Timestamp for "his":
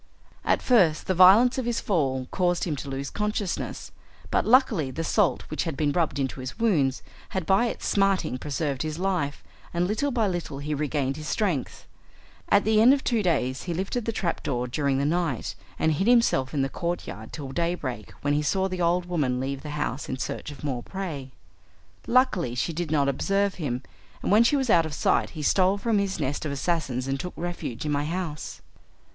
1.67-1.79, 6.39-6.57, 8.81-8.97, 11.17-11.27